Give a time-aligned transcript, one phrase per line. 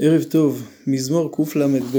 [0.00, 1.98] ערב טוב, מזמור קל"ב.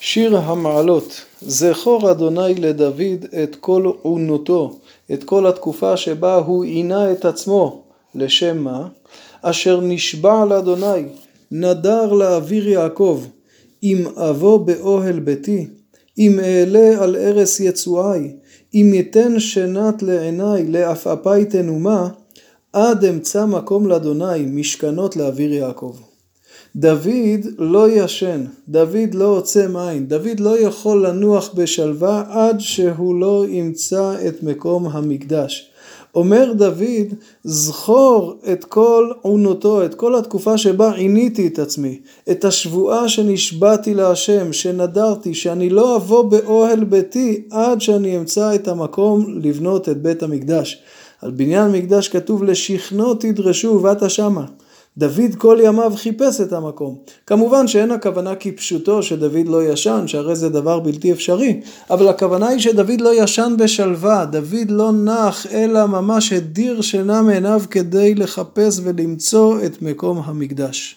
[0.00, 4.78] שיר המעלות, זכור אדוני לדוד את כל עונותו,
[5.12, 7.82] את כל התקופה שבה הוא עינה את עצמו,
[8.14, 8.88] לשם מה?
[9.42, 11.04] אשר נשבע לאדוני,
[11.50, 13.24] נדר לאוויר יעקב,
[13.82, 15.66] אם אבוא באוהל ביתי,
[16.18, 18.32] אם אעלה על ערש יצואי,
[18.74, 22.08] אם יתן שנת לעיני, לעפעפי תנומה,
[22.72, 25.96] עד אמצא מקום לאדוני, משכנות לאוויר יעקב.
[26.76, 33.44] דוד לא ישן, דוד לא עוצם עין, דוד לא יכול לנוח בשלווה עד שהוא לא
[33.48, 35.70] ימצא את מקום המקדש.
[36.14, 37.14] אומר דוד,
[37.44, 42.00] זכור את כל עונותו, את כל התקופה שבה עיניתי את עצמי,
[42.30, 49.38] את השבועה שנשבעתי להשם, שנדרתי, שאני לא אבוא באוהל ביתי עד שאני אמצא את המקום
[49.42, 50.82] לבנות את בית המקדש.
[51.22, 54.44] על בניין מקדש כתוב לשכנו תדרשו ובאת שמה.
[54.98, 56.98] דוד כל ימיו חיפש את המקום.
[57.26, 62.60] כמובן שאין הכוונה כפשוטו שדוד לא ישן, שהרי זה דבר בלתי אפשרי, אבל הכוונה היא
[62.60, 69.60] שדוד לא ישן בשלווה, דוד לא נח, אלא ממש הדיר שינה מעיניו כדי לחפש ולמצוא
[69.66, 70.96] את מקום המקדש.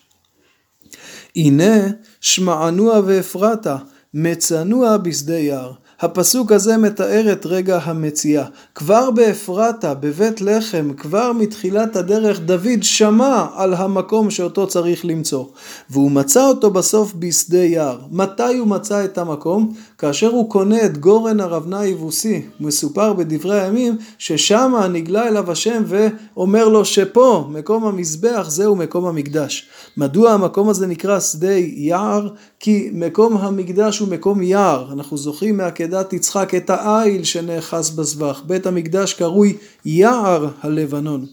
[1.35, 1.87] הנה
[2.21, 3.77] שמענוע ואפרתה,
[4.13, 5.71] מצנוע בשדה יער.
[6.01, 8.45] הפסוק הזה מתאר את רגע המציאה.
[8.75, 15.45] כבר באפרתה, בבית לחם, כבר מתחילת הדרך, דוד שמע על המקום שאותו צריך למצוא.
[15.89, 17.99] והוא מצא אותו בסוף בשדה יער.
[18.11, 19.73] מתי הוא מצא את המקום?
[19.97, 22.41] כאשר הוא קונה את גורן ארבנה היבוסי.
[22.59, 29.69] מסופר בדברי הימים ששם נגלה אליו השם ואומר לו שפה, מקום המזבח, זהו מקום המקדש.
[29.97, 32.27] מדוע המקום הזה נקרא שדה יער?
[32.59, 34.93] כי מקום המקדש הוא מקום יער.
[34.93, 38.41] אנחנו זוכרים מהקדם עקדת יצחק את העיל שנאחז בזבח.
[38.47, 41.25] בית המקדש קרוי יער הלבנון.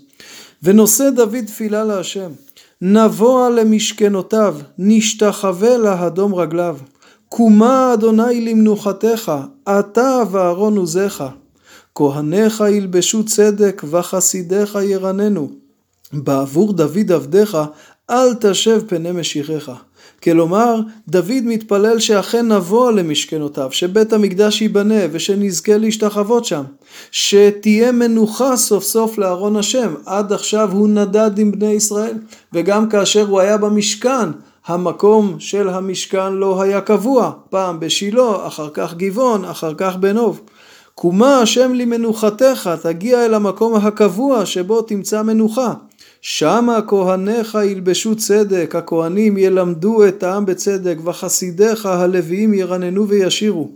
[0.63, 2.31] ונושא דוד תפילה להשם,
[2.81, 6.77] נבואה למשכנותיו, נשתחווה להדום רגליו.
[7.29, 9.33] קומה אדוני למנוחתך,
[9.69, 11.25] אתה ואהרון עוזיך.
[11.95, 15.51] כהניך ילבשו צדק וחסידיך ירננו.
[16.13, 17.59] בעבור דוד עבדיך
[18.11, 19.71] אל תשב פני משיחך.
[20.27, 26.63] כלומר, דוד מתפלל שאכן נבוא למשכנותיו, שבית המקדש ייבנה ושנזכה להשתחוות שם,
[27.11, 32.17] שתהיה מנוחה סוף סוף לארון השם, עד עכשיו הוא נדד עם בני ישראל,
[32.53, 34.29] וגם כאשר הוא היה במשכן,
[34.67, 40.41] המקום של המשכן לא היה קבוע, פעם בשילה, אחר כך גבעון, אחר כך בנוב.
[40.95, 45.75] קומה השם לי מנוחתך, תגיע אל המקום הקבוע שבו תמצא מנוחה.
[46.29, 53.71] שמה כהניך ילבשו צדק, הכהנים ילמדו את העם בצדק, וחסידיך הלוויים ירננו וישירו.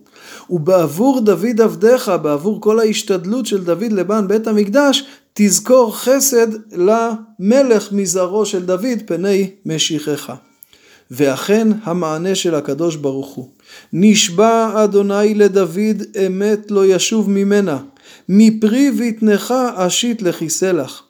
[0.51, 8.47] ובעבור דוד עבדיך, בעבור כל ההשתדלות של דוד לבן בית המקדש, תזכור חסד למלך מזרעו
[8.47, 10.33] של דוד פני משיחך.
[11.11, 13.49] ואכן המענה של הקדוש ברוך הוא.
[13.93, 17.79] נשבע אדוני לדוד אמת לא ישוב ממנה,
[18.29, 21.03] מפרי בטנך אשית לכיסא לך.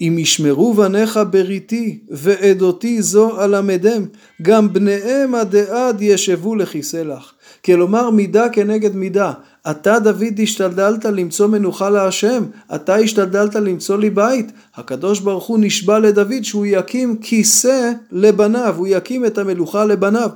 [0.00, 4.04] אם ישמרו בניך בריתי ועדותי זו אלמדם,
[4.42, 7.32] גם בניהם עד עד ישבו לכיסא לך.
[7.64, 9.32] כלומר מידה כנגד מידה.
[9.70, 12.44] אתה דוד השתדלת למצוא מנוחה להשם,
[12.74, 14.52] אתה השתדלת למצוא לי בית.
[14.74, 20.30] הקדוש ברוך הוא נשבע לדוד שהוא יקים כיסא לבניו, הוא יקים את המלוכה לבניו.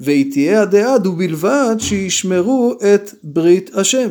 [0.00, 4.08] והיא תהיה עדי עד ובלבד שישמרו את ברית השם.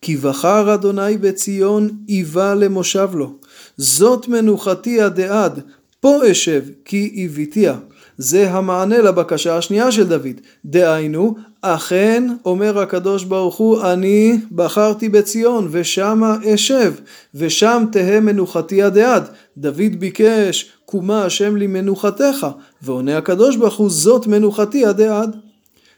[0.00, 3.32] כי בחר אדוני בציון איבה למושב לו.
[3.76, 5.60] זאת מנוחתי עד עד,
[6.00, 7.74] פה אשב כי איביתיה.
[8.18, 10.40] זה המענה לבקשה השנייה של דוד.
[10.64, 16.92] דהיינו, אכן, אומר הקדוש ברוך הוא, אני בחרתי בציון, ושמה אשב,
[17.34, 19.28] ושם תהא מנוחתי עד עד.
[19.58, 22.46] דוד ביקש, קומה השם לי מנוחתך,
[22.82, 25.36] ועונה הקדוש ברוך הוא, זאת מנוחתי עד עד.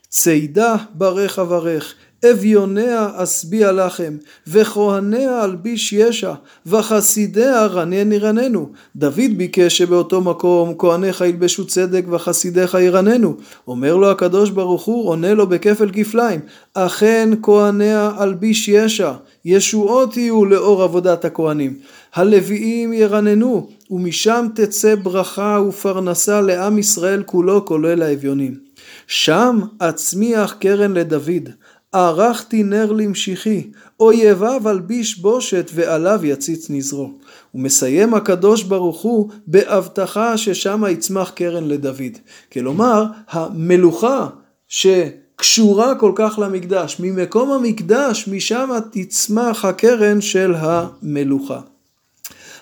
[0.09, 6.33] צידה ברך אברך, אביוניה אשביע לחם, וכהניה אלביש ישע,
[6.67, 8.71] וחסידיה רנן ירננו.
[8.97, 13.37] דוד ביקש שבאותו מקום כהניך ילבשו צדק וחסידיך ירננו.
[13.69, 16.41] אומר לו הקדוש ברוך הוא, עונה לו בכפל כפליים,
[16.75, 19.13] אכן כהניה אלביש ישע,
[19.45, 21.79] ישועות יהיו לאור עבודת הכהנים.
[22.15, 28.69] הלוויים ירננו, ומשם תצא ברכה ופרנסה לעם ישראל כולו, כולל האביונים.
[29.07, 31.49] שם אצמיח קרן לדוד.
[31.93, 33.71] ערכתי נר למשיחי,
[34.01, 37.13] אויביו אלביש בושת ועליו יציץ נזרו.
[37.55, 42.19] ומסיים הקדוש ברוך הוא בהבטחה ששמה יצמח קרן לדוד.
[42.53, 44.27] כלומר, המלוכה
[44.69, 51.61] שקשורה כל כך למקדש, ממקום המקדש, משם תצמח הקרן של המלוכה.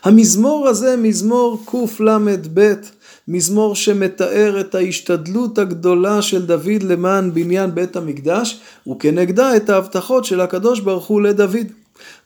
[0.05, 2.75] המזמור הזה, מזמור קל"ב,
[3.29, 10.41] מזמור שמתאר את ההשתדלות הגדולה של דוד למען בניין בית המקדש, וכנגדה את ההבטחות של
[10.41, 11.67] הקדוש ברוך הוא לדוד.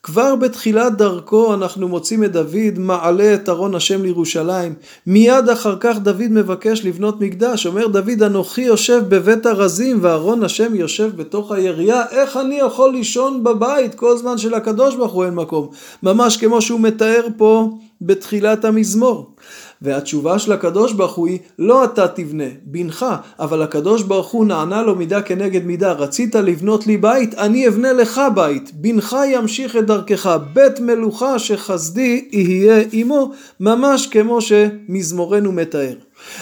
[0.03, 4.75] כבר בתחילת דרכו אנחנו מוצאים את דוד מעלה את ארון השם לירושלים.
[5.07, 7.67] מיד אחר כך דוד מבקש לבנות מקדש.
[7.67, 12.03] אומר דוד אנוכי יושב בבית הרזים וארון השם יושב בתוך היריעה.
[12.11, 15.69] איך אני יכול לישון בבית כל זמן שלקדוש ברוך הוא אין מקום?
[16.03, 17.71] ממש כמו שהוא מתאר פה
[18.03, 19.35] בתחילת המזמור.
[19.83, 23.07] והתשובה של הקדוש ברוך הוא היא לא אתה תבנה, בנך,
[23.39, 27.93] אבל הקדוש ברוך הוא נענה לו מידה כנגד מידה, רצית לבנות לי בית, אני אבנה
[27.93, 35.95] לך בית, בנך ימשיך את דרכך, בית מלוכה שחסדי יהיה עמו, ממש כמו שמזמורנו מתאר.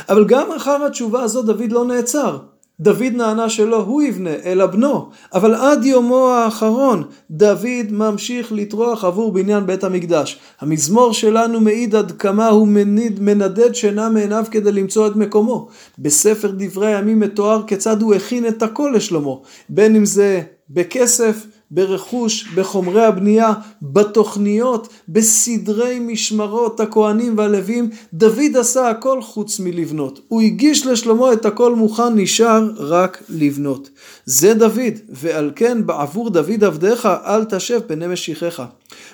[0.09, 2.39] אבל גם אחר התשובה הזאת דוד לא נעצר.
[2.81, 5.09] דוד נענה שלא הוא יבנה, אלא בנו.
[5.35, 10.39] אבל עד יומו האחרון, דוד ממשיך לטרוח עבור בניין בית המקדש.
[10.61, 15.69] המזמור שלנו מעיד עד כמה הוא מניד, מנדד שינה מעיניו כדי למצוא את מקומו.
[15.99, 19.35] בספר דברי הימים מתואר כיצד הוא הכין את הכל לשלמה.
[19.69, 29.23] בין אם זה בכסף, ברכוש, בחומרי הבנייה, בתוכניות, בסדרי משמרות הכהנים והלווים, דוד עשה הכל
[29.23, 30.21] חוץ מלבנות.
[30.29, 33.91] הוא הגיש לשלמה את הכל מוכן, נשאר רק לבנות.
[34.25, 38.63] זה דוד, ועל כן בעבור דוד עבדיך אל תשב פני משיחך.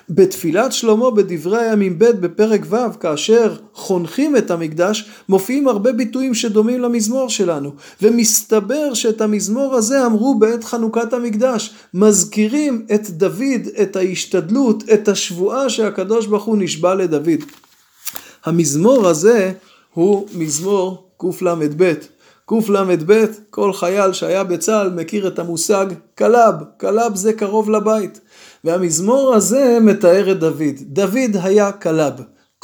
[0.09, 6.81] בתפילת שלמה בדברי הימים ב' בפרק ו', כאשר חונכים את המקדש, מופיעים הרבה ביטויים שדומים
[6.81, 7.71] למזמור שלנו.
[8.01, 11.73] ומסתבר שאת המזמור הזה אמרו בעת חנוכת המקדש.
[11.93, 17.43] מזכירים את דוד, את ההשתדלות, את השבועה שהקדוש ברוך הוא נשבע לדוד.
[18.45, 19.51] המזמור הזה
[19.93, 21.93] הוא מזמור קל"ב.
[22.45, 28.19] קל"ב, כל חייל שהיה בצה"ל מכיר את המושג קלב, קלב זה קרוב לבית.
[28.63, 30.75] והמזמור הזה מתאר את דוד.
[30.81, 32.13] דוד היה קלב.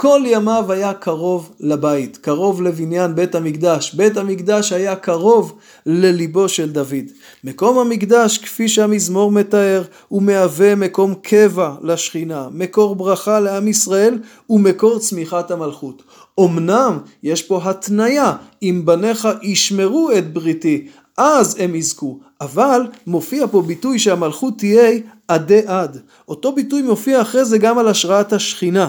[0.01, 3.93] כל ימיו היה קרוב לבית, קרוב לבניין בית המקדש.
[3.93, 5.53] בית המקדש היה קרוב
[5.85, 7.05] לליבו של דוד.
[7.43, 14.19] מקום המקדש, כפי שהמזמור מתאר, הוא מהווה מקום קבע לשכינה, מקור ברכה לעם ישראל
[14.49, 16.03] ומקור צמיחת המלכות.
[16.39, 18.33] אמנם יש פה התניה,
[18.63, 20.87] אם בניך ישמרו את בריתי,
[21.17, 25.97] אז הם יזכו, אבל מופיע פה ביטוי שהמלכות תהיה עדי עד.
[26.27, 28.87] אותו ביטוי מופיע אחרי זה גם על השראת השכינה.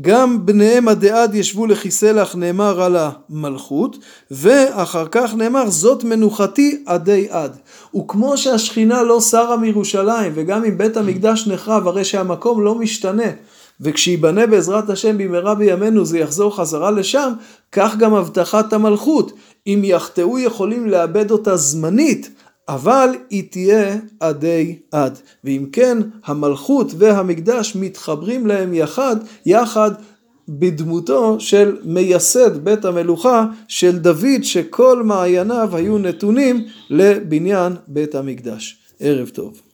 [0.00, 3.96] גם בניהם עדי עד ישבו לכיסא לך נאמר על המלכות
[4.30, 7.56] ואחר כך נאמר זאת מנוחתי עדי עד.
[7.96, 13.30] וכמו שהשכינה לא שרה מירושלים וגם אם בית המקדש נחרב הרי שהמקום לא משתנה.
[13.80, 17.32] וכשייבנה בעזרת השם במהרה בימינו זה יחזור חזרה לשם
[17.72, 19.32] כך גם הבטחת המלכות.
[19.66, 22.30] אם יחטאו יכולים לאבד אותה זמנית
[22.68, 25.18] אבל היא תהיה עדי עד.
[25.44, 29.16] ואם כן, המלכות והמקדש מתחברים להם יחד,
[29.46, 29.90] יחד
[30.48, 38.78] בדמותו של מייסד בית המלוכה של דוד, שכל מעייניו היו נתונים לבניין בית המקדש.
[39.00, 39.67] ערב טוב.